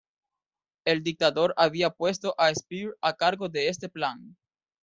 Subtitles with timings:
[0.83, 4.35] El dictador había puesto a Speer a cargo de este plan.